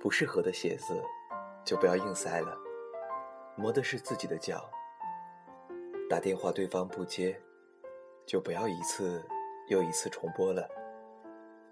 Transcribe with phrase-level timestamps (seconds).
[0.00, 0.98] 不适合的鞋子，
[1.62, 2.56] 就不要硬塞了。
[3.54, 4.68] 磨的是自己的脚。
[6.08, 7.38] 打电话对方不接，
[8.26, 9.22] 就不要一次
[9.68, 10.66] 又一次重拨了。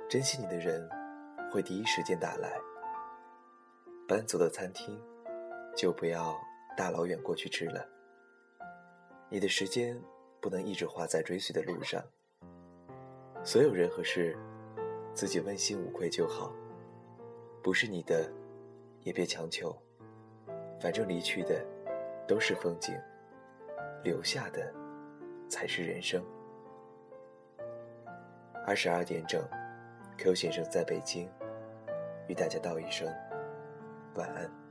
[0.08, 0.86] 珍惜你的人，
[1.50, 2.60] 会第一时间打来。
[4.06, 5.02] 搬走的餐厅，
[5.74, 6.38] 就不要
[6.76, 7.84] 大老远过去吃了。
[9.30, 9.98] 你的时间
[10.40, 12.02] 不能一直花在追随的路上。
[13.42, 14.36] 所有人和事，
[15.14, 16.52] 自己问心无愧就好。
[17.62, 18.30] 不是你的，
[19.02, 19.76] 也别强求。
[20.80, 21.64] 反正离去的
[22.26, 22.94] 都是风景，
[24.02, 24.72] 留下的
[25.48, 26.24] 才是人生。
[28.66, 29.42] 二十二点整
[30.16, 31.28] ，Q 先生在北京，
[32.28, 33.12] 与大家道一声
[34.14, 34.67] 晚安。